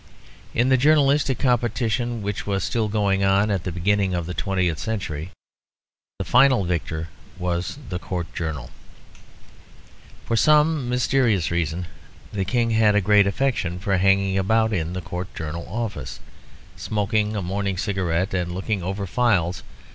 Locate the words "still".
2.63-2.87